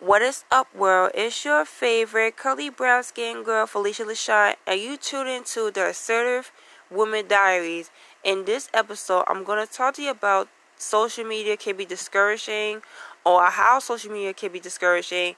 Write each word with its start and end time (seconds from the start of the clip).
What 0.00 0.22
is 0.22 0.44
up, 0.50 0.74
world? 0.74 1.10
It's 1.14 1.44
your 1.44 1.66
favorite 1.66 2.34
curly 2.34 2.70
brown 2.70 3.02
skin 3.02 3.42
girl, 3.42 3.66
Philysha 3.66 4.06
LaShawn, 4.06 4.54
and 4.66 4.80
you 4.80 4.96
tune 4.96 5.26
into 5.26 5.70
the 5.70 5.88
Assertive 5.88 6.50
Woman 6.90 7.28
Diaries. 7.28 7.90
In 8.24 8.46
this 8.46 8.70
episode, 8.72 9.24
I'm 9.28 9.44
going 9.44 9.64
to 9.66 9.70
talk 9.70 9.96
to 9.96 10.02
you 10.02 10.10
about 10.10 10.48
social 10.78 11.24
media 11.24 11.58
can 11.58 11.76
be 11.76 11.84
discouraging, 11.84 12.80
or 13.26 13.44
how 13.50 13.78
social 13.78 14.10
media 14.10 14.32
can 14.32 14.50
be 14.50 14.58
discouraging, 14.58 15.34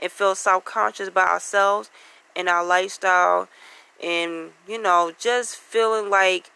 and 0.00 0.10
feel 0.10 0.34
self 0.34 0.64
conscious 0.64 1.08
about 1.08 1.28
ourselves 1.28 1.90
and 2.34 2.48
our 2.48 2.64
lifestyle, 2.64 3.48
and 4.02 4.52
you 4.66 4.80
know, 4.80 5.12
just 5.18 5.56
feeling 5.56 6.08
like 6.08 6.50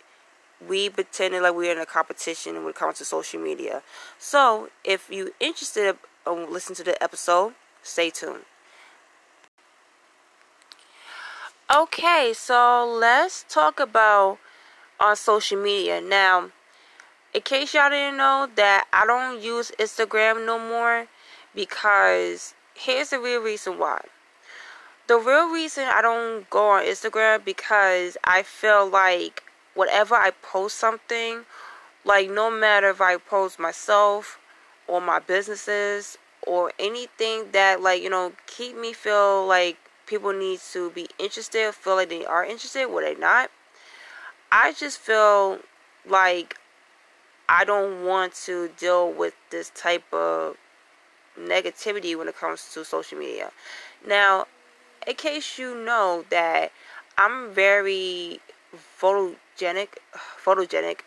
we 0.67 0.91
pretended 0.91 1.43
like 1.43 1.55
we're 1.55 1.73
in 1.73 1.79
a 1.79 1.87
competition 1.87 2.57
when 2.57 2.69
it 2.69 2.75
comes 2.75 2.99
to 2.99 3.05
social 3.05 3.41
media. 3.41 3.83
So, 4.19 4.69
if 4.85 5.09
you're 5.11 5.31
interested 5.41 5.97
um, 6.27 6.53
listen 6.53 6.75
to 6.77 6.85
the 6.85 7.03
episode. 7.03 7.55
Stay 7.83 8.11
tuned. 8.11 8.45
Okay, 11.75 12.33
so 12.35 12.85
let's 13.01 13.45
talk 13.49 13.81
about 13.81 14.39
on 14.99 15.17
social 15.17 15.61
media. 15.63 16.01
Now, 16.01 16.51
in 17.33 17.43
case 17.43 17.75
y'all 17.75 17.91
didn't 17.91 18.17
know 18.17 18.49
that 18.57 18.87
I 18.93 19.07
don't 19.07 19.41
use 19.41 19.71
Instagram 19.79 20.45
no 20.45 20.59
more 20.59 21.07
because 21.55 22.55
here's 22.75 23.11
the 23.11 23.19
real 23.19 23.41
reason 23.41 23.79
why. 23.79 24.01
The 25.07 25.17
real 25.17 25.51
reason 25.53 25.85
I 25.85 26.03
don't 26.03 26.49
go 26.51 26.71
on 26.71 26.85
Instagram 26.85 27.45
because 27.45 28.17
I 28.25 28.43
feel 28.43 28.89
like 28.89 29.45
whatever 29.75 30.15
I 30.15 30.31
post 30.43 30.79
something, 30.79 31.45
like 32.05 32.31
no 32.31 32.51
matter 32.51 32.91
if 32.91 33.01
I 33.01 33.17
post 33.17 33.59
myself 33.59 34.39
or 34.87 35.01
my 35.01 35.19
businesses 35.19 36.19
or 36.47 36.73
anything 36.79 37.53
that 37.53 37.81
like 37.81 38.03
you 38.03 38.11
know 38.11 38.33
keep 38.47 38.77
me 38.77 38.93
feel 38.93 39.47
like 39.47 39.77
people 40.07 40.33
need 40.33 40.59
to 40.59 40.91
be 40.91 41.07
interested 41.19 41.73
feel 41.75 41.97
like 41.97 42.09
they 42.09 42.25
are 42.25 42.45
interested 42.45 42.87
were 42.87 43.03
they 43.03 43.15
not 43.15 43.51
i 44.51 44.73
just 44.73 44.99
feel 44.99 45.59
like 46.09 46.57
i 47.49 47.63
don't 47.65 48.05
want 48.05 48.35
to 48.35 48.71
deal 48.79 49.13
with 49.13 49.35
this 49.51 49.71
type 49.75 50.03
of 50.13 50.57
negativity 51.39 52.17
when 52.17 52.29
it 52.29 52.37
comes 52.37 52.73
to 52.75 52.85
social 52.85 53.19
media. 53.19 53.51
Now 54.07 54.47
in 55.07 55.15
case 55.15 55.59
you 55.59 55.75
know 55.75 56.25
that 56.31 56.73
i'm 57.17 57.53
very 57.53 58.41
photogenic 59.01 59.89
photogenic 60.45 61.01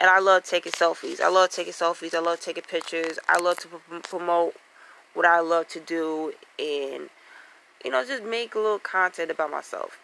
and 0.00 0.08
I 0.08 0.18
love 0.18 0.44
taking 0.44 0.72
selfies. 0.72 1.20
I 1.20 1.28
love 1.28 1.50
taking 1.50 1.74
selfies. 1.74 2.14
I 2.14 2.20
love 2.20 2.40
taking 2.40 2.62
pictures. 2.62 3.18
I 3.28 3.38
love 3.38 3.58
to 3.58 3.68
promote 4.02 4.54
what 5.12 5.26
I 5.26 5.40
love 5.40 5.68
to 5.68 5.80
do 5.80 6.32
and 6.58 7.10
you 7.84 7.90
know 7.90 8.04
just 8.04 8.22
make 8.22 8.54
a 8.54 8.58
little 8.58 8.78
content 8.78 9.30
about 9.30 9.50
myself. 9.50 9.98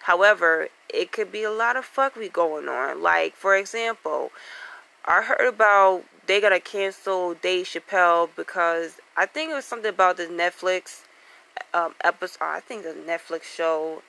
However, 0.00 0.68
it 0.92 1.12
could 1.12 1.32
be 1.32 1.42
a 1.42 1.50
lot 1.50 1.76
of 1.76 1.84
fuckery 1.84 2.32
going 2.32 2.68
on. 2.68 3.02
Like 3.02 3.36
for 3.36 3.56
example, 3.56 4.30
I 5.04 5.22
heard 5.22 5.48
about 5.48 6.04
they 6.26 6.40
gotta 6.40 6.60
cancel 6.60 7.34
Dave 7.34 7.66
Chappelle 7.66 8.28
because 8.34 8.98
I 9.16 9.26
think 9.26 9.50
it 9.50 9.54
was 9.54 9.64
something 9.64 9.90
about 9.90 10.16
the 10.16 10.24
Netflix 10.24 11.02
um, 11.72 11.94
episode. 12.02 12.42
I 12.42 12.60
think 12.60 12.82
the 12.82 12.94
Netflix 13.06 13.44
show. 13.44 14.02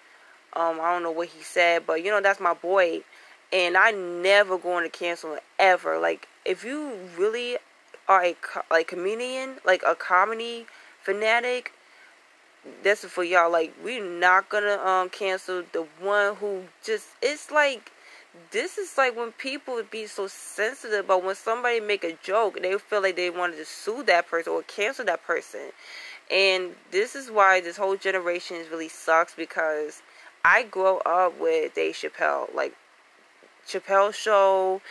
Um, 0.54 0.80
I 0.82 0.94
don't 0.94 1.04
know 1.04 1.12
what 1.12 1.28
he 1.28 1.44
said, 1.44 1.86
but 1.86 2.04
you 2.04 2.12
know 2.12 2.22
that's 2.22 2.40
my 2.40 2.54
boy 2.54 3.04
and 3.52 3.78
I 3.78 3.92
never 3.92 4.58
going 4.58 4.84
to 4.84 4.90
cancel 4.90 5.34
it 5.34 5.44
ever. 5.60 5.98
Like 6.00 6.28
if 6.46 6.64
you 6.64 6.94
really 7.18 7.58
are 8.08 8.24
a 8.24 8.36
like 8.70 8.88
comedian, 8.88 9.58
like 9.66 9.84
a 9.86 9.96
comedy 9.96 10.66
fanatic, 11.02 11.72
that's 12.84 13.06
for 13.06 13.24
y'all. 13.24 13.52
Like 13.52 13.74
we're 13.84 14.04
not 14.04 14.50
gonna 14.50 14.78
um 14.78 15.10
cancel 15.10 15.64
the 15.72 15.86
one 16.02 16.36
who 16.36 16.64
just 16.84 17.08
it's 17.22 17.52
like 17.52 17.92
this 18.52 18.78
is 18.78 18.98
like 18.98 19.16
when 19.18 19.32
people 19.32 19.82
be 19.90 20.06
so 20.06 20.28
sensitive 20.28 21.08
but 21.08 21.24
when 21.24 21.34
somebody 21.34 21.80
make 21.80 22.04
a 22.04 22.16
joke 22.22 22.60
they 22.62 22.78
feel 22.78 23.02
like 23.02 23.16
they 23.16 23.32
wanted 23.32 23.56
to 23.56 23.66
sue 23.66 24.04
that 24.04 24.28
person 24.28 24.54
or 24.54 24.62
cancel 24.64 25.04
that 25.04 25.24
person 25.24 25.72
and 26.30 26.76
this 26.92 27.16
is 27.16 27.32
why 27.32 27.60
this 27.60 27.78
whole 27.78 27.96
generation 27.96 28.58
really 28.70 28.90
sucks 28.90 29.34
because 29.34 30.04
i 30.48 30.64
grew 30.64 30.98
up 31.00 31.40
with 31.40 31.76
dave 31.76 31.94
chappelle 31.94 32.54
like 32.56 32.74
Chappelle 33.68 34.14
show, 34.14 34.82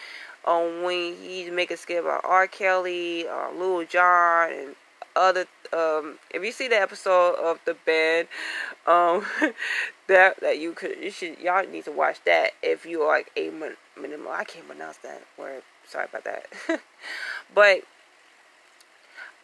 um, 0.44 0.82
when 0.82 1.16
he 1.16 1.50
make 1.50 1.70
a 1.70 1.76
skit 1.76 2.04
about 2.04 2.20
R. 2.24 2.46
Kelly, 2.46 3.26
uh, 3.26 3.50
Lil 3.52 3.84
Jon, 3.86 4.52
and 4.52 4.76
other. 5.16 5.46
Um, 5.72 6.18
if 6.30 6.44
you 6.44 6.52
see 6.52 6.68
the 6.68 6.80
episode 6.80 7.34
of 7.36 7.58
the 7.64 7.74
band, 7.86 8.28
um, 8.86 9.24
that 10.08 10.38
that 10.40 10.58
you 10.58 10.72
could 10.72 10.98
you 11.00 11.10
should 11.10 11.38
y'all 11.38 11.66
need 11.66 11.84
to 11.84 11.92
watch 11.92 12.22
that 12.26 12.50
if 12.62 12.84
you 12.84 13.02
are 13.02 13.08
like 13.08 13.32
a 13.36 13.50
minimal. 14.00 14.30
I 14.30 14.44
can't 14.44 14.66
pronounce 14.68 14.98
that 14.98 15.22
word. 15.38 15.62
Sorry 15.86 16.04
about 16.04 16.24
that. 16.24 16.46
but 17.54 17.80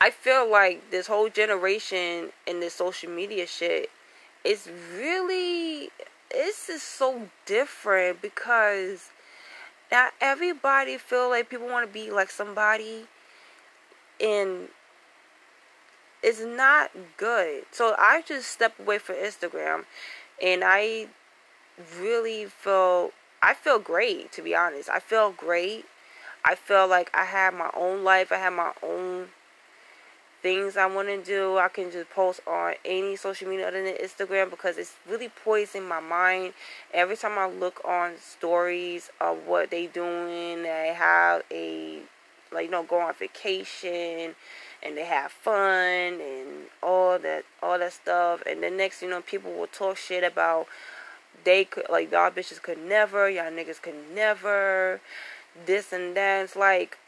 I 0.00 0.10
feel 0.10 0.50
like 0.50 0.90
this 0.90 1.06
whole 1.06 1.28
generation 1.30 2.30
and 2.46 2.60
this 2.60 2.74
social 2.74 3.10
media 3.10 3.46
shit 3.46 3.88
is 4.44 4.68
really 4.96 5.90
this 6.30 6.68
is 6.68 6.82
so 6.82 7.28
different 7.46 8.22
because 8.22 9.10
now 9.90 10.08
everybody 10.20 10.96
feel 10.96 11.28
like 11.28 11.50
people 11.50 11.66
want 11.66 11.86
to 11.86 11.92
be 11.92 12.10
like 12.10 12.30
somebody 12.30 13.04
and 14.20 14.68
it's 16.22 16.40
not 16.40 16.90
good. 17.16 17.64
So 17.72 17.94
I 17.98 18.22
just 18.22 18.48
step 18.48 18.78
away 18.78 18.98
from 18.98 19.16
Instagram 19.16 19.84
and 20.42 20.62
I 20.64 21.08
really 21.98 22.46
feel 22.46 23.10
I 23.42 23.54
feel 23.54 23.78
great 23.78 24.32
to 24.32 24.42
be 24.42 24.54
honest. 24.54 24.88
I 24.88 25.00
feel 25.00 25.32
great. 25.32 25.84
I 26.44 26.54
feel 26.54 26.88
like 26.88 27.10
I 27.14 27.24
have 27.24 27.54
my 27.54 27.70
own 27.74 28.04
life. 28.04 28.32
I 28.32 28.36
have 28.36 28.52
my 28.52 28.72
own 28.82 29.28
things 30.42 30.76
I 30.76 30.86
want 30.86 31.08
to 31.08 31.22
do. 31.22 31.56
I 31.56 31.68
can 31.68 31.90
just 31.90 32.10
post 32.10 32.40
on 32.46 32.74
any 32.84 33.16
social 33.16 33.48
media 33.48 33.68
other 33.68 33.82
than 33.82 33.94
Instagram 33.94 34.50
because 34.50 34.76
it's 34.76 34.94
really 35.08 35.28
poisoning 35.28 35.88
my 35.88 36.00
mind. 36.00 36.54
Every 36.92 37.16
time 37.16 37.38
I 37.38 37.48
look 37.48 37.80
on 37.84 38.14
stories 38.18 39.10
of 39.20 39.46
what 39.46 39.70
they 39.70 39.86
doing, 39.86 40.64
they 40.64 40.92
have 40.96 41.42
a 41.50 42.00
like 42.52 42.66
you 42.66 42.70
know 42.70 42.82
go 42.82 43.00
on 43.00 43.14
vacation 43.14 44.34
and 44.82 44.96
they 44.96 45.04
have 45.04 45.32
fun 45.32 46.20
and 46.20 46.48
all 46.82 47.18
that 47.20 47.44
all 47.62 47.78
that 47.78 47.92
stuff. 47.92 48.42
And 48.44 48.62
the 48.62 48.70
next 48.70 49.00
you 49.00 49.08
know 49.08 49.22
people 49.22 49.52
will 49.52 49.68
talk 49.68 49.96
shit 49.96 50.24
about 50.24 50.66
they 51.44 51.64
could 51.64 51.86
like 51.88 52.10
y'all 52.10 52.30
bitches 52.30 52.60
could 52.60 52.78
never, 52.78 53.30
y'all 53.30 53.50
niggas 53.50 53.80
could 53.80 53.94
never, 54.12 55.00
this 55.66 55.92
and 55.92 56.16
that. 56.16 56.44
It's 56.44 56.56
like 56.56 56.98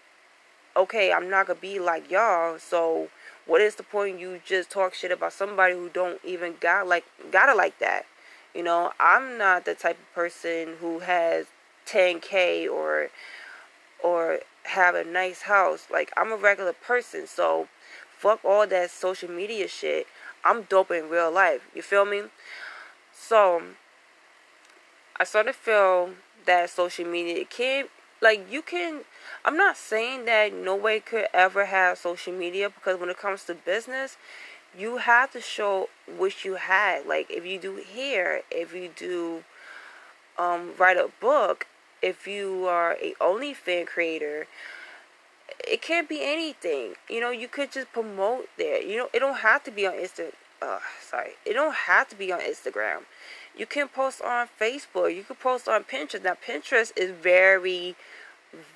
okay, 0.77 1.13
I'm 1.13 1.31
not 1.31 1.47
gonna 1.47 1.59
be 1.59 1.79
like 1.79 2.11
y'all, 2.11 2.59
so 2.59 3.09
what 3.47 3.61
is 3.61 3.75
the 3.75 3.83
point 3.83 4.19
you 4.19 4.41
just 4.45 4.71
talk 4.71 4.95
shit 4.95 5.13
about 5.13 5.33
somebody 5.33 5.75
who 5.75 5.89
don't 5.89 6.21
even 6.25 6.55
got 6.61 6.87
like 6.87 7.05
got 7.31 7.49
it 7.49 7.57
like 7.57 7.79
that? 7.79 8.07
You 8.55 8.63
know, 8.63 8.93
I'm 9.01 9.37
not 9.37 9.65
the 9.65 9.75
type 9.75 9.99
of 9.99 10.15
person 10.15 10.77
who 10.81 11.01
has 11.01 11.47
10k 11.87 12.71
or 12.71 13.11
or 14.03 14.41
have 14.65 14.95
a 14.95 15.05
nice 15.05 15.43
house. 15.43 15.89
Like 15.91 16.13
I'm 16.17 16.33
a 16.33 16.37
regular 16.37 16.73
person, 16.73 17.27
so 17.27 17.69
fuck 18.17 18.45
all 18.45 18.67
that 18.67 18.91
social 18.91 19.31
media 19.31 19.69
shit. 19.69 20.07
I'm 20.45 20.63
dope 20.63 20.91
in 20.91 21.09
real 21.09 21.33
life. 21.33 21.63
You 21.75 21.83
feel 21.83 22.05
me? 22.05 22.23
So 23.13 23.63
I 25.17 25.25
sort 25.25 25.49
of 25.49 25.57
feel 25.57 26.11
that 26.47 26.71
social 26.71 27.07
media 27.07 27.45
can 27.45 27.87
like 28.25 28.51
you 28.51 28.63
can 28.63 29.03
I'm 29.45 29.57
not 29.57 29.77
saying 29.77 30.25
that 30.25 30.55
no 30.55 30.75
way 30.75 30.99
could 31.01 31.27
ever 31.35 31.67
have 31.67 31.99
social 31.99 32.33
media 32.33 32.71
because 32.71 32.99
when 32.99 33.11
it 33.11 33.19
comes 33.19 33.45
to 33.45 33.55
business, 33.55 34.17
you 34.77 34.97
have 34.97 35.31
to 35.33 35.41
show 35.41 35.91
what 36.17 36.45
you 36.45 36.55
had. 36.55 37.07
Like 37.07 37.31
if 37.31 37.45
you 37.45 37.59
do 37.59 37.83
hair, 37.95 38.41
if 38.51 38.75
you 38.75 38.91
do 38.97 39.45
um, 40.39 40.73
write 40.79 40.97
a 40.97 41.11
book, 41.21 41.67
if 42.01 42.27
you 42.27 42.67
are 42.67 42.97
a 43.03 43.15
OnlyFans 43.21 43.87
creator, 43.87 44.47
it 45.69 45.83
can't 45.83 46.09
be 46.09 46.21
anything. 46.23 46.95
You 47.11 47.21
know, 47.21 47.31
you 47.31 47.47
could 47.47 47.71
just 47.71 47.93
promote 47.93 48.49
there. 48.57 48.83
You 48.83 48.97
know, 48.97 49.09
it 49.13 49.19
don't 49.19 49.39
have 49.39 49.63
to 49.65 49.71
be 49.71 49.87
on 49.87 49.93
Insta. 49.95 50.33
Uh, 50.65 50.79
sorry, 51.01 51.33
it 51.45 51.53
don't 51.53 51.75
have 51.75 52.09
to 52.09 52.17
be 52.17 52.33
on 52.33 52.41
Instagram. 52.41 53.01
You 53.57 53.67
can 53.67 53.89
post 53.89 54.23
on 54.23 54.49
Facebook. 54.59 55.15
You 55.15 55.23
can 55.23 55.37
post 55.37 55.69
on 55.69 55.85
Pinterest. 55.85 56.25
Now, 56.25 56.35
Pinterest 56.35 56.93
is 56.97 57.11
very 57.11 57.97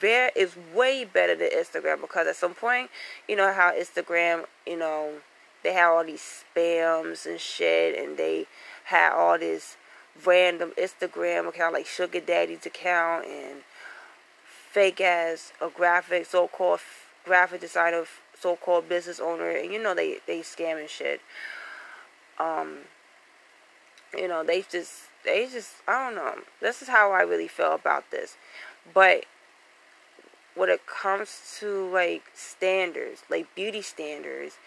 very 0.00 0.30
is 0.34 0.56
way 0.74 1.04
better 1.04 1.34
than 1.36 1.50
Instagram 1.50 2.00
because 2.00 2.26
at 2.26 2.36
some 2.36 2.54
point, 2.54 2.90
you 3.28 3.36
know 3.36 3.52
how 3.52 3.72
Instagram, 3.72 4.44
you 4.66 4.76
know, 4.76 5.12
they 5.62 5.72
have 5.72 5.92
all 5.92 6.04
these 6.04 6.44
spams 6.54 7.26
and 7.26 7.40
shit, 7.40 7.98
and 7.98 8.16
they 8.16 8.46
had 8.84 9.12
all 9.12 9.38
this 9.38 9.76
random 10.26 10.72
Instagram 10.76 11.48
account 11.48 11.72
like 11.72 11.86
Sugar 11.86 12.20
Daddy's 12.20 12.66
account 12.66 13.24
and 13.26 13.60
fake 14.44 15.00
ass 15.00 15.52
a 15.60 15.68
graphic 15.68 16.26
so 16.26 16.48
called 16.48 16.80
graphic 17.24 17.60
designer 17.60 18.04
so-called 18.40 18.88
business 18.88 19.20
owner, 19.20 19.50
and 19.50 19.72
you 19.72 19.82
know 19.82 19.94
they 19.94 20.18
they 20.26 20.40
scamming 20.40 20.88
shit. 20.88 21.20
Um, 22.38 22.78
you 24.16 24.28
know 24.28 24.44
they 24.44 24.62
just 24.62 25.04
they 25.24 25.46
just 25.46 25.76
I 25.86 26.04
don't 26.04 26.16
know. 26.16 26.42
This 26.60 26.82
is 26.82 26.88
how 26.88 27.12
I 27.12 27.22
really 27.22 27.48
feel 27.48 27.72
about 27.72 28.10
this, 28.10 28.36
but 28.92 29.24
when 30.54 30.68
it 30.68 30.86
comes 30.86 31.56
to 31.60 31.88
like 31.90 32.22
standards, 32.34 33.22
like 33.30 33.54
beauty 33.54 33.82
standards, 33.82 34.58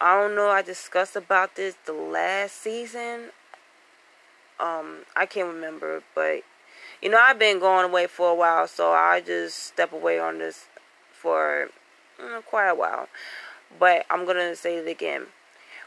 I 0.00 0.20
don't 0.20 0.34
know. 0.34 0.48
I 0.48 0.62
discussed 0.62 1.16
about 1.16 1.56
this 1.56 1.76
the 1.86 1.92
last 1.92 2.56
season. 2.56 3.30
Um, 4.58 5.00
I 5.14 5.26
can't 5.26 5.48
remember, 5.48 6.02
but 6.14 6.42
you 7.02 7.10
know 7.10 7.18
I've 7.18 7.38
been 7.38 7.58
going 7.60 7.84
away 7.84 8.06
for 8.06 8.30
a 8.30 8.34
while, 8.34 8.66
so 8.66 8.92
I 8.92 9.20
just 9.20 9.58
step 9.58 9.92
away 9.92 10.18
on 10.18 10.38
this 10.38 10.64
for 11.12 11.70
mm, 12.20 12.44
quite 12.44 12.68
a 12.68 12.74
while. 12.74 13.08
But 13.78 14.06
I'm 14.10 14.26
gonna 14.26 14.56
say 14.56 14.76
it 14.76 14.88
again. 14.88 15.26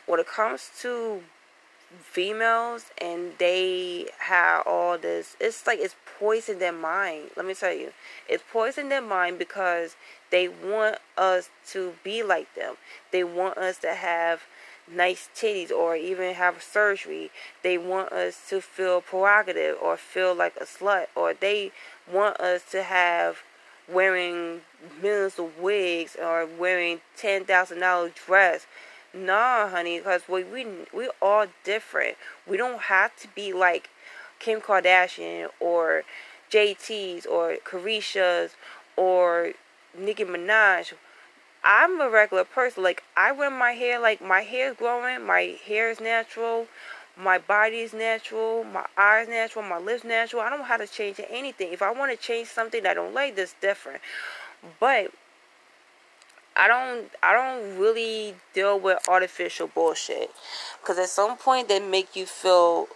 When 0.09 0.19
it 0.19 0.27
comes 0.27 0.71
to 0.81 1.21
females 2.01 2.85
and 2.99 3.33
they 3.37 4.07
have 4.17 4.65
all 4.65 4.97
this 4.97 5.35
it's 5.39 5.67
like 5.67 5.77
it's 5.79 5.95
poisoned 6.17 6.59
their 6.59 6.71
mind. 6.73 7.29
Let 7.37 7.45
me 7.45 7.53
tell 7.53 7.71
you 7.73 7.91
it's 8.27 8.43
poisoned 8.51 8.89
their 8.89 9.03
mind 9.03 9.37
because 9.37 9.95
they 10.31 10.47
want 10.47 10.97
us 11.15 11.51
to 11.67 11.93
be 12.03 12.23
like 12.23 12.55
them. 12.55 12.77
They 13.11 13.23
want 13.23 13.59
us 13.59 13.77
to 13.81 13.93
have 13.93 14.41
nice 14.91 15.29
titties 15.35 15.69
or 15.69 15.95
even 15.95 16.33
have 16.33 16.63
surgery. 16.63 17.29
They 17.61 17.77
want 17.77 18.11
us 18.11 18.49
to 18.49 18.61
feel 18.61 19.01
prerogative 19.01 19.77
or 19.79 19.95
feel 19.95 20.33
like 20.33 20.55
a 20.57 20.65
slut 20.65 21.05
or 21.15 21.35
they 21.35 21.71
want 22.11 22.39
us 22.39 22.63
to 22.71 22.81
have 22.81 23.43
wearing 23.87 24.61
millions 25.03 25.37
of 25.37 25.59
wigs 25.59 26.15
or 26.19 26.47
wearing 26.47 27.01
ten 27.15 27.45
thousand 27.45 27.81
dollar 27.81 28.09
dress 28.09 28.65
Nah, 29.13 29.69
honey, 29.69 29.97
because 29.97 30.23
we 30.29 30.43
we 30.43 30.65
we 30.93 31.09
all 31.21 31.47
different. 31.63 32.15
We 32.47 32.57
don't 32.57 32.81
have 32.83 33.15
to 33.17 33.27
be 33.29 33.53
like 33.53 33.89
Kim 34.37 34.61
Kardashian 34.61 35.49
or 35.59 36.03
JT's 36.51 37.25
or 37.25 37.57
Carisha's 37.65 38.55
or 38.95 39.53
Nicki 39.97 40.25
Minaj. 40.25 40.93
I'm 41.63 41.99
a 41.99 42.09
regular 42.09 42.43
person. 42.43 42.83
Like 42.83 43.03
I 43.17 43.31
wear 43.31 43.49
my 43.49 43.71
hair 43.71 43.99
like 43.99 44.21
my 44.21 44.41
hair 44.41 44.71
is 44.71 44.77
growing, 44.77 45.25
my 45.25 45.57
hair 45.65 45.89
is 45.89 45.99
natural, 45.99 46.67
my 47.17 47.39
body 47.39 47.79
is 47.79 47.93
natural, 47.93 48.63
my 48.63 48.85
eyes 48.95 49.27
natural, 49.27 49.65
my 49.65 49.79
lips 49.79 50.03
natural. 50.03 50.43
I 50.43 50.49
don't 50.51 50.65
have 50.65 50.81
to 50.81 50.87
change 50.87 51.19
anything. 51.29 51.73
If 51.73 51.81
I 51.81 51.91
want 51.91 52.11
to 52.11 52.17
change 52.17 52.47
something 52.47 52.85
I 52.85 52.93
don't 52.93 53.13
like, 53.13 53.35
that's 53.35 53.55
different. 53.59 54.01
But 54.79 55.11
I 56.59 56.67
don't 56.67 57.09
I 57.23 57.31
don't 57.31 57.79
really 57.79 58.35
deal 58.53 58.77
with 58.77 59.07
artificial 59.07 59.67
bullshit 59.67 60.29
cuz 60.83 60.97
at 60.97 61.07
some 61.07 61.37
point 61.37 61.69
they 61.69 61.79
make 61.79 62.17
you 62.17 62.25
feel 62.25 62.89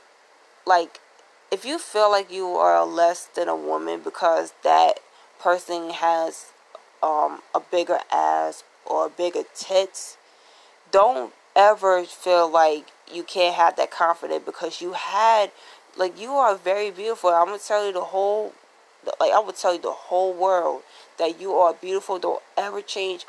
like 0.65 0.99
if 1.49 1.63
you 1.63 1.79
feel 1.79 2.11
like 2.11 2.29
you 2.29 2.55
are 2.57 2.85
less 2.85 3.25
than 3.35 3.47
a 3.47 3.55
woman 3.55 4.01
because 4.01 4.53
that 4.63 4.99
person 5.39 5.91
has 5.91 6.47
um, 7.01 7.41
a 7.55 7.59
bigger 7.59 7.99
ass 8.11 8.63
or 8.85 9.07
bigger 9.07 9.43
tits, 9.55 10.17
don't 10.91 11.31
ever 11.55 12.03
feel 12.03 12.49
like 12.49 12.87
you 13.11 13.23
can't 13.23 13.55
have 13.55 13.75
that 13.75 13.91
confidence 13.91 14.43
because 14.45 14.81
you 14.81 14.93
had 14.93 15.51
like 15.95 16.19
you 16.19 16.31
are 16.31 16.55
very 16.55 16.91
beautiful. 16.91 17.29
I'm 17.29 17.45
gonna 17.45 17.59
tell 17.59 17.85
you 17.85 17.93
the 17.93 18.01
whole 18.01 18.53
like 19.19 19.31
I 19.31 19.39
would 19.39 19.55
tell 19.55 19.73
you 19.75 19.81
the 19.81 19.91
whole 19.91 20.33
world 20.33 20.81
that 21.17 21.39
you 21.39 21.53
are 21.55 21.73
beautiful. 21.73 22.19
Don't 22.19 22.41
ever 22.57 22.81
change 22.81 23.25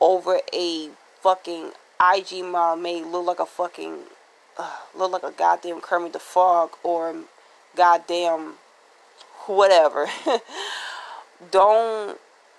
over 0.00 0.40
a 0.52 0.90
fucking 1.20 1.72
IG 2.00 2.44
model 2.44 2.76
may 2.76 3.02
look 3.04 3.26
like 3.26 3.40
a 3.40 3.46
fucking 3.46 3.98
uh, 4.56 4.76
look 4.96 5.12
like 5.12 5.22
a 5.22 5.30
goddamn 5.30 5.80
Kermit 5.80 6.12
the 6.12 6.18
Frog 6.18 6.70
or 6.82 7.14
goddamn 7.76 8.54
whatever. 9.46 10.06
Don't 11.50 12.18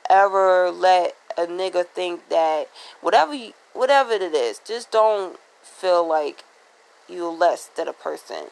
ever 0.10 0.72
let 0.72 1.16
a 1.38 1.46
nigga 1.46 1.86
think 1.86 2.30
that 2.30 2.70
whatever 3.02 3.34
you, 3.34 3.54
whatever 3.74 4.14
it 4.14 4.34
is, 4.34 4.60
just 4.66 4.92
don't 4.92 5.38
feel 5.62 6.08
like 6.08 6.44
you're 7.08 7.32
less 7.32 7.68
than 7.68 7.88
a 7.88 7.94
person 7.94 8.46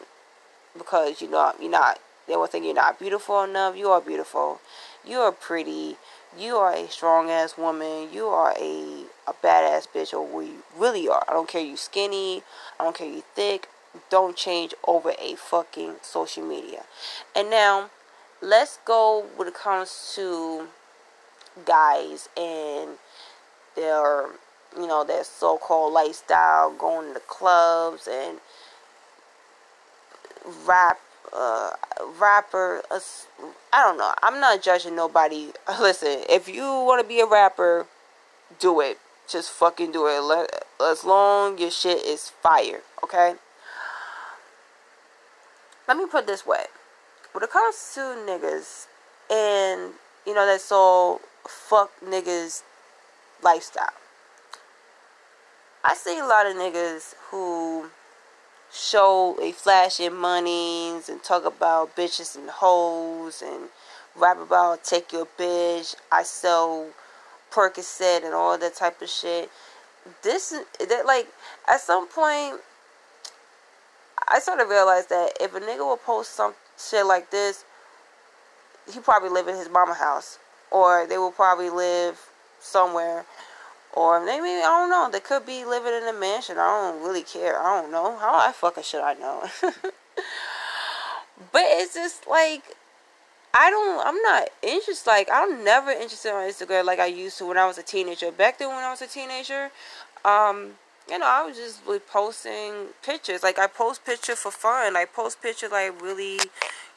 because 0.77 1.21
you're 1.21 1.31
not 1.31 1.61
you're 1.61 1.71
not. 1.71 1.99
They 2.27 2.35
will 2.35 2.47
think 2.47 2.65
you're 2.65 2.73
not 2.73 2.99
beautiful 2.99 3.43
enough. 3.43 3.77
You 3.77 3.89
are 3.89 4.01
beautiful. 4.01 4.59
You 5.05 5.19
are 5.19 5.31
pretty 5.31 5.97
you 6.37 6.57
are 6.57 6.73
a 6.73 6.87
strong 6.89 7.29
ass 7.29 7.57
woman. 7.57 8.09
You 8.11 8.27
are 8.27 8.53
a 8.59 9.05
a 9.27 9.33
badass 9.43 9.87
bitch, 9.93 10.13
or 10.13 10.25
we 10.25 10.45
you 10.45 10.63
really 10.77 11.07
are. 11.07 11.23
I 11.27 11.33
don't 11.33 11.47
care 11.47 11.61
you 11.61 11.77
skinny. 11.77 12.43
I 12.79 12.83
don't 12.83 12.95
care 12.95 13.07
you 13.07 13.23
thick. 13.33 13.69
Don't 14.09 14.35
change 14.35 14.73
over 14.85 15.13
a 15.19 15.35
fucking 15.35 15.95
social 16.01 16.45
media. 16.45 16.83
And 17.35 17.49
now, 17.49 17.89
let's 18.41 18.79
go 18.85 19.25
when 19.35 19.47
it 19.47 19.55
comes 19.55 20.13
to 20.15 20.67
guys 21.65 22.29
and 22.37 22.97
their 23.75 24.27
you 24.75 24.85
know 24.85 25.03
their 25.03 25.23
so-called 25.23 25.93
lifestyle, 25.93 26.71
going 26.71 27.13
to 27.13 27.19
clubs 27.21 28.07
and 28.07 28.39
rap 30.65 30.99
uh, 31.33 31.71
rapper. 32.19 32.81
I 32.91 33.83
don't 33.83 33.97
know. 33.97 34.13
I'm 34.21 34.39
not 34.39 34.61
judging 34.61 34.95
nobody. 34.95 35.51
Listen, 35.79 36.23
if 36.29 36.47
you 36.47 36.63
want 36.63 37.01
to 37.01 37.07
be 37.07 37.19
a 37.19 37.25
rapper, 37.25 37.85
do 38.59 38.79
it. 38.81 38.99
Just 39.27 39.51
fucking 39.51 39.91
do 39.91 40.07
it. 40.07 40.21
Let, 40.21 40.65
as 40.81 41.03
long 41.03 41.57
your 41.57 41.71
shit 41.71 42.05
is 42.05 42.29
fire, 42.29 42.81
okay? 43.03 43.35
Let 45.87 45.97
me 45.97 46.05
put 46.05 46.27
this 46.27 46.45
way. 46.45 46.65
When 47.33 47.43
it 47.43 47.51
comes 47.51 47.91
to 47.95 47.99
niggas 47.99 48.87
and, 49.29 49.93
you 50.25 50.33
know, 50.33 50.45
that 50.45 50.61
so 50.61 51.21
fuck 51.47 51.91
niggas 52.03 52.63
lifestyle, 53.43 53.93
I 55.83 55.93
see 55.93 56.17
a 56.19 56.25
lot 56.25 56.45
of 56.45 56.55
niggas 56.55 57.15
who 57.29 57.89
show 58.71 59.35
they 59.39 59.51
flashing 59.51 60.15
monies 60.15 61.09
and 61.09 61.23
talk 61.23 61.45
about 61.45 61.95
bitches 61.95 62.35
and 62.35 62.49
hoes 62.49 63.41
and 63.41 63.69
rap 64.15 64.39
about 64.39 64.83
take 64.83 65.11
your 65.13 65.27
bitch. 65.37 65.95
I 66.11 66.23
sell 66.23 66.87
Percocet 67.51 68.23
and 68.23 68.33
all 68.33 68.57
that 68.57 68.75
type 68.75 69.01
of 69.01 69.09
shit. 69.09 69.49
This 70.23 70.53
that 70.79 71.05
like 71.05 71.27
at 71.67 71.81
some 71.81 72.07
point 72.07 72.61
I 74.27 74.39
sort 74.39 74.59
of 74.59 74.69
realized 74.69 75.09
that 75.09 75.31
if 75.39 75.55
a 75.55 75.59
nigga 75.59 75.79
will 75.79 75.97
post 75.97 76.33
some 76.33 76.53
shit 76.77 77.05
like 77.05 77.31
this, 77.31 77.63
he 78.91 78.99
probably 78.99 79.29
live 79.29 79.47
in 79.47 79.55
his 79.55 79.69
mama 79.69 79.93
house 79.93 80.39
or 80.71 81.05
they 81.07 81.17
will 81.17 81.31
probably 81.31 81.69
live 81.69 82.29
somewhere 82.59 83.25
or 83.97 84.23
maybe, 84.23 84.45
I 84.45 84.61
don't 84.61 84.91
know, 84.91 85.09
they 85.11 85.19
could 85.19 85.43
be 85.47 85.65
living 85.65 85.91
in 85.91 86.07
a 86.07 86.13
mansion. 86.13 86.59
I 86.59 86.91
don't 86.91 87.03
really 87.03 87.23
care. 87.23 87.59
I 87.59 87.81
don't 87.81 87.91
know. 87.91 88.15
How 88.19 88.37
I 88.37 88.51
fucking 88.51 88.83
should 88.83 89.01
I 89.01 89.15
know? 89.15 89.41
but 91.51 91.63
it's 91.63 91.95
just 91.95 92.27
like, 92.27 92.61
I 93.55 93.71
don't, 93.71 94.05
I'm 94.05 94.21
not 94.21 94.49
interested. 94.61 95.09
Like, 95.09 95.29
I'm 95.33 95.63
never 95.63 95.89
interested 95.89 96.31
on 96.31 96.47
Instagram 96.47 96.85
like 96.85 96.99
I 96.99 97.07
used 97.07 97.39
to 97.39 97.47
when 97.47 97.57
I 97.57 97.65
was 97.65 97.79
a 97.79 97.83
teenager. 97.83 98.31
Back 98.31 98.59
then 98.59 98.67
when 98.67 98.83
I 98.83 98.91
was 98.91 99.01
a 99.01 99.07
teenager, 99.07 99.71
um, 100.23 100.73
you 101.09 101.17
know, 101.17 101.25
I 101.25 101.43
was 101.47 101.57
just 101.57 101.83
really 101.87 101.97
posting 101.97 102.89
pictures. 103.03 103.41
Like, 103.41 103.57
I 103.57 103.65
post 103.65 104.05
pictures 104.05 104.37
for 104.37 104.51
fun. 104.51 104.95
I 104.95 105.05
post 105.05 105.41
pictures 105.41 105.71
like 105.71 105.99
really, 105.99 106.37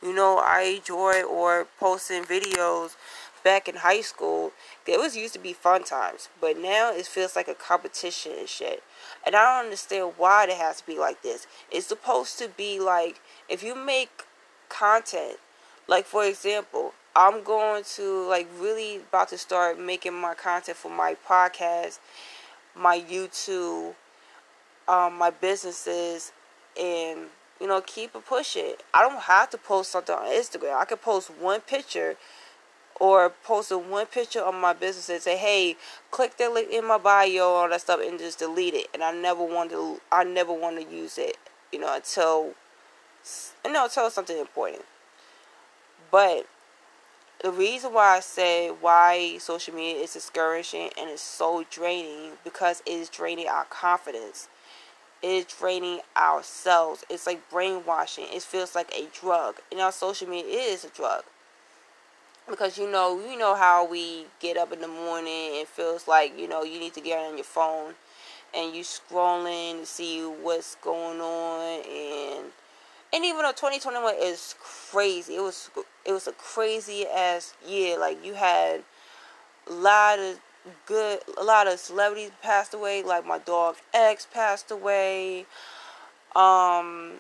you 0.03 0.15
know, 0.15 0.37
I 0.37 0.77
enjoy 0.77 1.23
or 1.23 1.67
posting 1.79 2.25
videos 2.25 2.97
back 3.43 3.69
in 3.69 3.77
high 3.77 4.01
school, 4.01 4.53
it 4.87 4.99
was 4.99 5.17
used 5.17 5.35
to 5.35 5.39
be 5.39 5.53
fun 5.53 5.85
times, 5.85 6.29
but 6.41 6.59
now 6.59 6.93
it 6.93 7.07
feels 7.07 7.37
like 7.37 7.49
a 7.49 7.55
competition 7.55 8.33
and 8.39 8.49
shit. 8.49 8.83
And 9.25 9.37
I 9.37 9.45
don't 9.45 9.67
understand 9.67 10.15
why 10.17 10.45
it 10.45 10.51
has 10.51 10.81
to 10.81 10.87
be 10.87 10.99
like 10.99 11.23
this. 11.23 11.47
It's 11.71 11.87
supposed 11.87 12.39
to 12.39 12.49
be 12.49 12.81
like 12.81 13.21
if 13.49 13.63
you 13.63 13.75
make 13.75 14.25
content, 14.69 15.39
like 15.87 16.07
for 16.07 16.25
example, 16.25 16.95
I'm 17.15 17.43
going 17.43 17.85
to 17.97 18.29
like 18.29 18.49
really 18.59 18.97
about 18.97 19.29
to 19.29 19.39
start 19.39 19.79
making 19.79 20.15
my 20.15 20.35
content 20.35 20.77
for 20.77 20.91
my 20.91 21.17
podcast, 21.29 21.99
my 22.75 23.01
YouTube, 23.01 23.95
um, 24.89 25.19
my 25.19 25.31
businesses, 25.31 26.33
and 26.81 27.27
you 27.61 27.67
know 27.67 27.81
keep 27.81 28.15
a 28.15 28.21
push 28.21 28.57
it. 28.57 28.83
I 28.95 29.03
don't 29.03 29.23
have 29.23 29.51
to 29.51 29.59
post 29.59 29.91
something 29.93 30.15
on 30.15 30.27
Instagram. 30.27 30.77
I 30.77 30.85
can 30.85 30.99
post 30.99 31.31
one 31.31 31.61
picture 31.61 32.17
or 33.01 33.31
posting 33.43 33.91
one 33.91 34.07
picture 34.07 34.45
on 34.45 34.61
my 34.61 34.73
business 34.75 35.09
and 35.09 35.23
say, 35.23 35.37
"Hey, 35.37 35.77
click 36.11 36.37
that 36.37 36.53
link 36.53 36.71
in 36.71 36.87
my 36.87 36.99
bio, 36.99 37.49
all 37.49 37.69
that 37.69 37.81
stuff, 37.81 38.01
and 38.01 38.19
just 38.19 38.39
delete 38.39 38.75
it." 38.75 38.89
And 38.95 39.03
I 39.03 39.11
never 39.13 39.43
want 39.43 39.71
to, 39.71 40.01
I 40.13 40.23
never 40.23 40.53
want 40.53 40.77
to 40.77 40.85
use 40.95 41.19
it, 41.19 41.39
you 41.73 41.81
know, 41.81 41.93
until, 41.95 42.55
you 43.65 43.73
know, 43.73 43.85
until 43.85 44.11
something 44.11 44.39
important. 44.39 44.85
But 46.11 46.47
the 47.43 47.51
reason 47.51 47.95
why 47.95 48.17
I 48.17 48.21
say 48.21 48.69
why 48.69 49.39
social 49.39 49.75
media 49.75 50.03
is 50.03 50.13
discouraging 50.13 50.91
and 50.99 51.09
it's 51.09 51.23
so 51.23 51.65
draining 51.71 52.33
because 52.45 52.83
it 52.85 52.93
is 52.93 53.09
draining 53.09 53.49
our 53.49 53.65
confidence. 53.65 54.49
It 55.23 55.31
is 55.31 55.45
draining 55.47 56.01
ourselves. 56.17 57.05
It's 57.09 57.27
like 57.27 57.49
brainwashing. 57.51 58.27
It 58.31 58.43
feels 58.43 58.75
like 58.75 58.93
a 58.95 59.09
drug. 59.19 59.57
And 59.71 59.81
our 59.81 59.93
social 59.93 60.29
media 60.29 60.59
is 60.59 60.85
a 60.85 60.91
drug. 60.91 61.25
Because 62.51 62.77
you 62.77 62.91
know, 62.91 63.21
you 63.31 63.39
know 63.39 63.55
how 63.55 63.89
we 63.89 64.27
get 64.41 64.57
up 64.57 64.73
in 64.73 64.81
the 64.81 64.89
morning 64.89 65.59
and 65.59 65.69
feels 65.69 66.09
like, 66.09 66.39
you 66.39 66.49
know, 66.49 66.65
you 66.65 66.81
need 66.81 66.95
to 66.95 67.01
get 67.01 67.19
on 67.19 67.37
your 67.37 67.45
phone 67.45 67.95
and 68.53 68.75
you 68.75 68.83
scrolling 68.83 69.81
to 69.81 69.87
see 69.87 70.23
what's 70.23 70.75
going 70.77 71.21
on 71.21 71.83
and 71.89 72.53
and 73.13 73.25
even 73.25 73.43
though 73.43 73.51
2021 73.51 74.15
is 74.21 74.55
crazy, 74.61 75.35
it 75.37 75.41
was 75.41 75.71
it 76.05 76.13
was 76.13 76.29
a 76.29 76.33
crazy 76.33 77.07
ass 77.09 77.55
year. 77.67 77.99
Like 77.99 78.25
you 78.25 78.35
had 78.35 78.85
a 79.69 79.73
lot 79.73 80.19
of 80.21 80.39
good, 80.87 81.21
a 81.37 81.43
lot 81.43 81.67
of 81.67 81.81
celebrities 81.81 82.31
passed 82.41 82.73
away. 82.73 83.03
Like 83.03 83.27
my 83.27 83.39
dog 83.39 83.77
X 83.93 84.29
passed 84.33 84.71
away. 84.71 85.47
Um, 86.37 87.15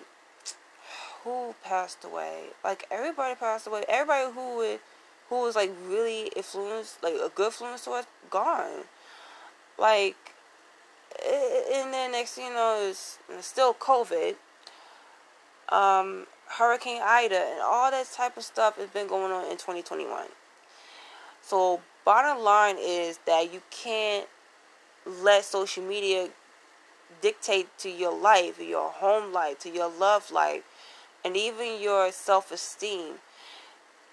who 1.24 1.56
passed 1.64 2.04
away? 2.04 2.50
Like 2.62 2.86
everybody 2.90 3.34
passed 3.34 3.66
away. 3.66 3.84
Everybody 3.88 4.32
who 4.32 4.56
would, 4.56 4.80
who 5.30 5.42
was 5.42 5.56
like 5.56 5.72
really 5.86 6.26
influenced, 6.36 7.02
like 7.02 7.14
a 7.14 7.30
good 7.34 7.46
influence 7.46 7.84
to 7.84 7.92
us, 7.92 8.06
gone. 8.28 8.84
Like, 9.78 10.16
and 11.24 11.94
then 11.94 12.12
next 12.12 12.32
thing 12.32 12.48
you 12.48 12.54
know, 12.54 12.78
is 12.82 13.18
still 13.40 13.72
COVID 13.72 14.34
um, 15.70 16.26
Hurricane 16.46 17.00
Ida, 17.02 17.38
and 17.52 17.60
all 17.62 17.90
that 17.90 18.10
type 18.12 18.36
of 18.36 18.42
stuff 18.42 18.76
has 18.76 18.90
been 18.90 19.06
going 19.06 19.32
on 19.32 19.44
in 19.44 19.56
2021. 19.56 20.24
So, 21.42 21.80
bottom 22.04 22.42
line 22.42 22.76
is 22.78 23.18
that 23.26 23.52
you 23.52 23.62
can't 23.70 24.26
let 25.06 25.44
social 25.44 25.82
media 25.82 26.28
dictate 27.20 27.66
to 27.78 27.88
your 27.88 28.16
life, 28.16 28.60
your 28.60 28.90
home 28.90 29.32
life, 29.32 29.58
to 29.60 29.70
your 29.70 29.90
love 29.90 30.30
life, 30.30 30.62
and 31.24 31.36
even 31.36 31.80
your 31.80 32.12
self 32.12 32.50
esteem. 32.50 33.14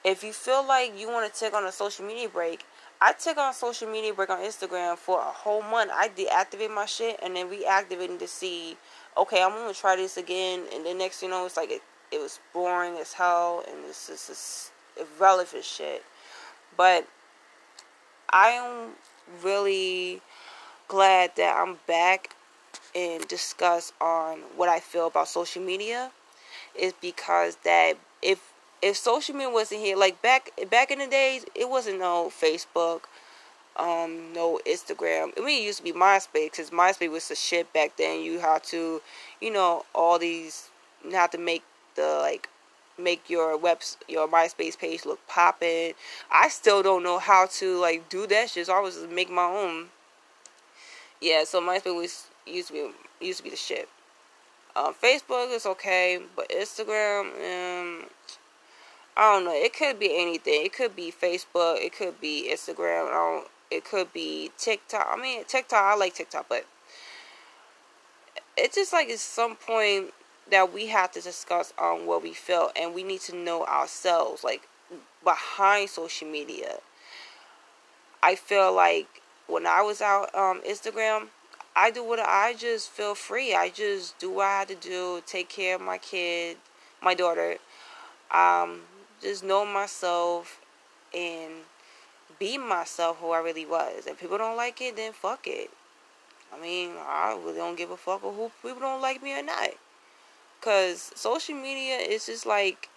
If 0.03 0.23
you 0.23 0.31
feel 0.33 0.65
like 0.65 0.97
you 0.97 1.09
want 1.09 1.31
to 1.31 1.39
take 1.39 1.53
on 1.53 1.65
a 1.65 1.71
social 1.71 2.05
media 2.05 2.29
break, 2.29 2.65
I 3.01 3.13
took 3.13 3.37
on 3.37 3.53
social 3.53 3.89
media 3.89 4.13
break 4.13 4.29
on 4.29 4.39
Instagram 4.39 4.97
for 4.97 5.19
a 5.19 5.23
whole 5.23 5.61
month. 5.61 5.91
I 5.93 6.09
deactivated 6.09 6.73
my 6.73 6.85
shit 6.85 7.19
and 7.21 7.35
then 7.35 7.49
reactivated 7.49 8.19
to 8.19 8.27
see 8.27 8.77
okay, 9.17 9.41
I'm 9.41 9.51
gonna 9.51 9.73
try 9.73 9.95
this 9.95 10.17
again, 10.17 10.63
and 10.73 10.85
then 10.85 10.99
next 10.99 11.23
you 11.23 11.29
know, 11.29 11.45
it's 11.45 11.57
like 11.57 11.71
it, 11.71 11.81
it 12.11 12.19
was 12.19 12.39
boring 12.53 12.97
as 12.97 13.13
hell, 13.13 13.63
and 13.67 13.85
it's 13.85 14.07
just 14.07 14.71
irrelevant 14.95 15.63
shit. 15.63 16.03
But 16.75 17.07
I 18.29 18.49
am 18.49 18.91
really 19.43 20.21
glad 20.87 21.31
that 21.37 21.55
I'm 21.57 21.77
back 21.87 22.35
and 22.95 23.27
discuss 23.27 23.91
on 23.99 24.39
what 24.55 24.69
I 24.69 24.79
feel 24.79 25.07
about 25.07 25.27
social 25.27 25.61
media 25.61 26.11
is 26.75 26.93
because 27.01 27.57
that 27.63 27.97
if 28.21 28.46
if 28.81 28.97
social 28.97 29.35
media 29.35 29.49
wasn't 29.49 29.79
here 29.79 29.97
like 29.97 30.21
back 30.21 30.51
back 30.69 30.91
in 30.91 30.99
the 30.99 31.07
days 31.07 31.45
it 31.55 31.69
wasn't 31.69 31.99
no 31.99 32.29
Facebook 32.29 33.01
um, 33.77 34.33
no 34.33 34.59
Instagram. 34.65 35.31
I 35.37 35.41
mean, 35.41 35.61
it 35.61 35.65
used 35.65 35.79
to 35.79 35.83
be 35.83 35.93
MySpace 35.93 36.51
because 36.51 36.71
MySpace 36.71 37.11
was 37.11 37.27
the 37.27 37.35
shit 37.35 37.71
back 37.73 37.95
then. 37.97 38.21
You 38.21 38.39
had 38.39 38.63
to, 38.65 39.01
you 39.39 39.51
know, 39.51 39.85
all 39.93 40.17
these, 40.19 40.69
you 41.05 41.11
had 41.11 41.31
to 41.33 41.37
make 41.37 41.63
the 41.95 42.19
like 42.21 42.49
make 42.99 43.29
your 43.29 43.55
webs 43.55 43.97
your 44.07 44.27
MySpace 44.27 44.77
page 44.77 45.05
look 45.05 45.25
popping. 45.27 45.93
I 46.31 46.49
still 46.49 46.81
don't 46.81 47.03
know 47.03 47.19
how 47.19 47.47
to 47.57 47.77
like 47.79 48.09
do 48.09 48.25
that 48.27 48.49
shit. 48.49 48.65
So 48.65 48.73
I 48.73 48.79
was 48.79 49.05
make 49.11 49.29
my 49.29 49.45
own. 49.45 49.87
Yeah, 51.21 51.43
so 51.43 51.61
MySpace 51.61 51.95
was 51.95 52.27
used 52.45 52.69
to 52.69 52.73
be 53.19 53.25
used 53.25 53.39
to 53.39 53.43
be 53.43 53.49
the 53.51 53.55
shit. 53.55 53.89
Um, 54.75 54.93
Facebook 54.93 55.51
is 55.51 55.65
okay, 55.65 56.19
but 56.35 56.49
Instagram, 56.49 57.31
um, 57.33 58.05
I 59.17 59.33
don't 59.33 59.45
know. 59.45 59.53
It 59.53 59.73
could 59.73 59.99
be 59.99 60.11
anything. 60.13 60.63
It 60.65 60.73
could 60.73 60.95
be 60.95 61.11
Facebook. 61.11 61.81
It 61.81 61.91
could 61.91 62.21
be 62.21 62.49
Instagram. 62.53 63.07
I 63.07 63.11
don't 63.11 63.47
it 63.69 63.83
could 63.83 64.13
be 64.13 64.51
TikTok. 64.57 65.07
I 65.09 65.19
mean, 65.19 65.43
TikTok, 65.45 65.81
I 65.81 65.95
like 65.95 66.13
TikTok, 66.13 66.47
but 66.47 66.65
it's 68.55 68.75
just 68.75 68.93
like 68.93 69.09
at 69.09 69.19
some 69.19 69.55
point 69.55 70.13
that 70.49 70.71
we 70.71 70.87
have 70.87 71.11
to 71.11 71.21
discuss 71.21 71.73
on 71.77 72.05
what 72.05 72.23
we 72.23 72.33
feel 72.33 72.71
and 72.79 72.93
we 72.93 73.03
need 73.03 73.21
to 73.21 73.35
know 73.35 73.65
ourselves, 73.65 74.43
like 74.43 74.69
behind 75.23 75.89
social 75.89 76.27
media. 76.27 76.77
I 78.23 78.35
feel 78.35 78.73
like 78.73 79.21
when 79.47 79.65
I 79.65 79.81
was 79.81 79.99
out 80.01 80.33
um 80.35 80.61
Instagram, 80.61 81.29
I 81.75 81.91
do 81.91 82.03
what 82.03 82.19
I 82.19 82.53
just 82.57 82.89
feel 82.89 83.15
free. 83.15 83.53
I 83.53 83.69
just 83.69 84.17
do 84.19 84.31
what 84.31 84.45
I 84.45 84.59
had 84.59 84.67
to 84.69 84.75
do, 84.75 85.21
take 85.25 85.49
care 85.49 85.75
of 85.75 85.81
my 85.81 85.97
kid, 85.97 86.57
my 87.01 87.13
daughter. 87.13 87.57
Um, 88.31 88.81
just 89.21 89.43
know 89.43 89.65
myself 89.65 90.61
and 91.13 91.53
be 92.39 92.57
myself 92.57 93.17
who 93.19 93.31
I 93.31 93.39
really 93.39 93.65
was. 93.65 94.05
If 94.07 94.19
people 94.19 94.37
don't 94.37 94.57
like 94.57 94.81
it, 94.81 94.95
then 94.95 95.13
fuck 95.13 95.47
it. 95.47 95.69
I 96.53 96.61
mean, 96.61 96.91
I 96.97 97.37
really 97.43 97.57
don't 97.57 97.77
give 97.77 97.91
a 97.91 97.97
fuck 97.97 98.21
who 98.21 98.51
people 98.61 98.79
don't 98.79 99.01
like 99.01 99.21
me 99.21 99.37
or 99.37 99.43
not. 99.43 99.71
Cause 100.61 101.11
social 101.15 101.55
media 101.55 101.97
is 101.97 102.25
just 102.25 102.45
like 102.45 102.89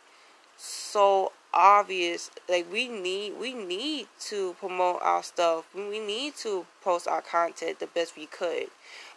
so 0.56 1.32
obvious. 1.52 2.30
Like 2.48 2.70
we 2.72 2.88
need 2.88 3.34
we 3.38 3.52
need 3.54 4.06
to 4.20 4.54
promote 4.54 5.00
our 5.02 5.22
stuff. 5.22 5.66
We 5.74 6.00
need 6.00 6.36
to 6.36 6.66
post 6.82 7.06
our 7.06 7.22
content 7.22 7.78
the 7.78 7.86
best 7.86 8.16
we 8.16 8.26
could. 8.26 8.68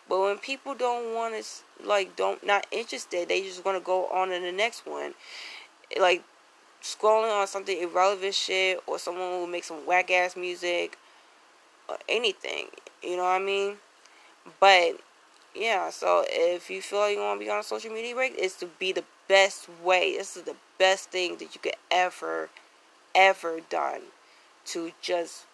But 0.09 0.19
when 0.19 0.37
people 0.37 0.75
don't 0.75 1.13
want 1.13 1.41
to 1.41 1.87
like 1.87 2.15
don't 2.15 2.45
not 2.45 2.67
interested, 2.71 3.29
they 3.29 3.41
just 3.41 3.63
want 3.63 3.77
to 3.77 3.83
go 3.83 4.07
on 4.07 4.29
to 4.29 4.39
the 4.39 4.51
next 4.51 4.85
one. 4.85 5.13
Like 5.99 6.23
scrolling 6.83 7.31
on 7.31 7.47
something 7.47 7.81
irrelevant 7.81 8.35
shit 8.35 8.79
or 8.85 8.99
someone 8.99 9.39
who 9.39 9.47
makes 9.47 9.67
some 9.67 9.85
whack 9.85 10.11
ass 10.11 10.35
music 10.35 10.97
or 11.87 11.97
anything. 12.09 12.67
You 13.01 13.17
know 13.17 13.23
what 13.23 13.29
I 13.29 13.39
mean? 13.39 13.77
But 14.59 14.99
yeah, 15.55 15.89
so 15.89 16.25
if 16.27 16.69
you 16.69 16.81
feel 16.81 16.99
like 16.99 17.15
you 17.15 17.21
want 17.21 17.39
to 17.39 17.45
be 17.45 17.49
on 17.49 17.59
a 17.59 17.63
social 17.63 17.91
media 17.91 18.13
break, 18.13 18.33
it's 18.37 18.57
to 18.57 18.65
be 18.65 18.91
the 18.91 19.05
best 19.27 19.67
way. 19.83 20.17
This 20.17 20.35
is 20.35 20.43
the 20.43 20.55
best 20.77 21.09
thing 21.09 21.37
that 21.37 21.55
you 21.55 21.61
could 21.61 21.75
ever, 21.89 22.49
ever 23.15 23.59
done 23.69 24.01
to 24.65 24.91
just 25.01 25.45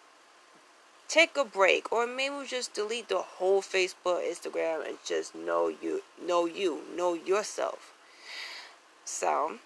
take 1.06 1.36
a 1.36 1.44
break 1.44 1.92
or 1.92 2.06
maybe 2.06 2.46
just 2.46 2.74
delete 2.74 3.08
the 3.08 3.18
whole 3.18 3.62
Facebook, 3.62 4.22
Instagram 4.28 4.86
and 4.86 4.96
just 5.04 5.34
know 5.34 5.68
you, 5.68 6.02
know 6.24 6.46
you, 6.46 6.82
know 6.96 7.14
yourself. 7.14 7.92
So, 9.04 9.58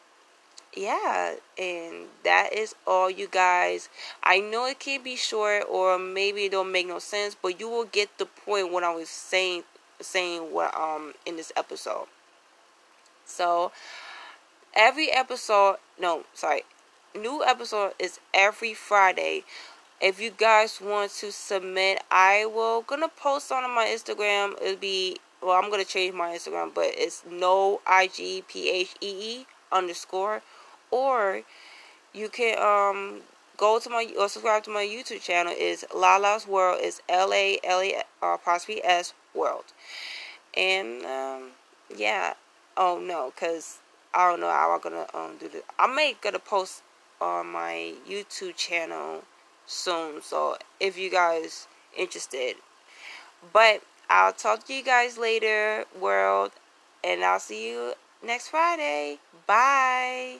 yeah, 0.76 1.34
and 1.58 2.06
that 2.24 2.52
is 2.52 2.74
all, 2.86 3.10
you 3.10 3.28
guys. 3.28 3.88
I 4.22 4.40
know 4.40 4.66
it 4.66 4.78
can 4.78 5.02
be 5.02 5.16
short, 5.16 5.64
or 5.70 5.98
maybe 5.98 6.44
it 6.44 6.52
don't 6.52 6.72
make 6.72 6.88
no 6.88 6.98
sense, 6.98 7.36
but 7.40 7.60
you 7.60 7.68
will 7.68 7.84
get 7.84 8.18
the 8.18 8.26
point 8.26 8.72
what 8.72 8.84
I 8.84 8.94
was 8.94 9.08
saying, 9.08 9.64
saying 10.00 10.52
what 10.52 10.74
um 10.76 11.14
in 11.24 11.36
this 11.36 11.52
episode. 11.56 12.06
So 13.24 13.72
every 14.74 15.10
episode, 15.10 15.76
no, 16.00 16.24
sorry, 16.34 16.62
new 17.14 17.44
episode 17.44 17.92
is 17.98 18.20
every 18.32 18.74
Friday. 18.74 19.44
If 20.00 20.20
you 20.20 20.30
guys 20.30 20.80
want 20.80 21.12
to 21.12 21.32
submit, 21.32 22.02
I 22.10 22.46
will 22.46 22.82
gonna 22.82 23.08
post 23.08 23.50
on 23.52 23.62
my 23.74 23.86
Instagram. 23.86 24.60
It'll 24.60 24.76
be 24.76 25.18
well, 25.40 25.62
I'm 25.62 25.70
gonna 25.70 25.84
change 25.84 26.14
my 26.14 26.34
Instagram, 26.34 26.74
but 26.74 26.86
it's 26.88 27.22
no 27.30 27.80
I 27.86 28.08
G 28.08 28.42
P 28.46 28.70
H 28.70 28.94
E 29.00 29.40
E 29.40 29.46
underscore 29.72 30.42
or 30.90 31.42
you 32.12 32.28
can 32.28 32.58
um 32.58 33.22
go 33.56 33.78
to 33.78 33.90
my 33.90 34.12
or 34.18 34.28
subscribe 34.28 34.64
to 34.64 34.70
my 34.70 34.84
YouTube 34.84 35.20
channel. 35.22 35.52
Is 35.56 35.84
Lala's 35.94 36.46
World 36.46 36.80
is 36.82 37.00
L 37.08 37.32
A 37.32 37.58
L 37.64 37.80
A 37.80 38.02
uh, 38.22 38.34
apostrophe 38.34 38.80
S 38.84 39.14
World, 39.34 39.64
and 40.56 41.04
um, 41.04 41.50
yeah. 41.94 42.34
Oh 42.76 42.98
no, 42.98 43.32
cause 43.36 43.78
I 44.12 44.28
don't 44.28 44.40
know 44.40 44.50
how 44.50 44.72
I'm 44.72 44.80
gonna 44.80 45.06
um 45.14 45.36
do 45.38 45.48
this. 45.48 45.62
I 45.78 45.86
may 45.86 46.16
gonna 46.20 46.38
post 46.38 46.82
on 47.20 47.46
my 47.46 47.94
YouTube 48.08 48.56
channel 48.56 49.22
soon. 49.66 50.22
So 50.22 50.56
if 50.80 50.98
you 50.98 51.10
guys 51.10 51.68
interested, 51.96 52.56
but 53.52 53.82
I'll 54.10 54.32
talk 54.32 54.66
to 54.66 54.74
you 54.74 54.82
guys 54.82 55.18
later, 55.18 55.84
world, 55.98 56.52
and 57.02 57.24
I'll 57.24 57.40
see 57.40 57.70
you 57.70 57.94
next 58.24 58.48
Friday. 58.48 59.18
Bye. 59.46 60.38